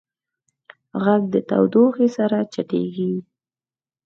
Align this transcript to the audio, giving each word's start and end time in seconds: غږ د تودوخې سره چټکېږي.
غږ 1.03 1.21
د 1.33 1.35
تودوخې 1.49 2.07
سره 2.17 2.37
چټکېږي. 2.53 3.13